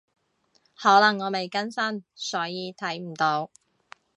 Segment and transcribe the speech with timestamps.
[0.73, 3.51] 可能我未更新，所以睇唔到